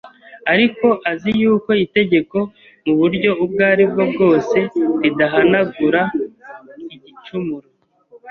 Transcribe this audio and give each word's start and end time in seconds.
Ariko 0.53 0.87
azi 1.11 1.29
yuko 1.41 1.69
itegeko 1.85 2.37
mu 2.85 2.93
buryo 2.99 3.29
ubwo 3.43 3.61
aribwo 3.71 4.03
bwose 4.11 4.57
ridahanagura 5.01 6.01
igicumuro 6.93 7.67